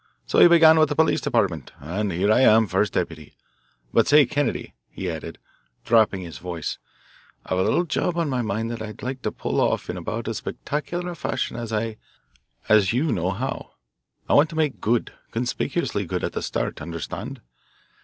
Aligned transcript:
So 0.25 0.39
he 0.39 0.47
began 0.47 0.79
with 0.79 0.89
the 0.89 0.95
Police 0.95 1.21
Department, 1.21 1.73
and 1.79 2.11
here 2.11 2.31
I 2.33 2.41
am, 2.41 2.65
first 2.65 2.93
deputy. 2.93 3.35
But, 3.93 4.07
say, 4.07 4.25
Kennedy," 4.25 4.73
he 4.89 5.11
added, 5.11 5.37
dropping 5.85 6.21
his 6.21 6.39
voice, 6.39 6.79
"I've 7.45 7.59
a 7.59 7.61
little 7.61 7.83
job 7.83 8.17
on 8.17 8.27
my 8.27 8.41
mind 8.41 8.71
that 8.71 8.81
I'd 8.81 9.03
like 9.03 9.21
to 9.21 9.31
pull 9.31 9.61
off 9.61 9.91
in 9.91 9.97
about 9.97 10.27
as 10.27 10.37
spectacular 10.37 11.11
a 11.11 11.15
fashion 11.15 11.55
as 11.55 11.71
I 11.71 11.97
as 12.67 12.93
you 12.93 13.11
know 13.11 13.29
how. 13.29 13.73
I 14.27 14.33
want 14.33 14.49
to 14.49 14.55
make 14.55 14.81
good, 14.81 15.13
conspicuously 15.29 16.07
good, 16.07 16.23
at 16.23 16.33
the 16.33 16.41
start 16.41 16.81
understand? 16.81 17.39